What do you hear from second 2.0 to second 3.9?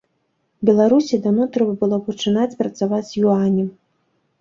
пачынаць працаваць з юанем.